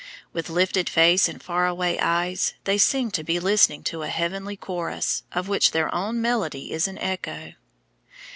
With 0.33 0.49
lifted 0.49 0.89
face 0.89 1.29
and 1.29 1.43
faraway 1.43 1.99
eyes, 1.99 2.55
they 2.63 2.79
seem 2.79 3.11
to 3.11 3.23
be 3.23 3.39
listening 3.39 3.83
to 3.83 4.01
a 4.01 4.07
heavenly 4.07 4.57
chorus, 4.57 5.21
of 5.31 5.47
which 5.47 5.69
their 5.73 5.93
own 5.93 6.19
melody 6.19 6.71
is 6.71 6.87
an 6.87 6.97
echo. 6.97 7.53